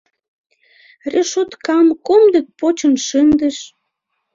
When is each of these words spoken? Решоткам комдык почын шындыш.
Решоткам 1.11 1.87
комдык 2.07 2.47
почын 2.59 2.93
шындыш. 3.07 3.57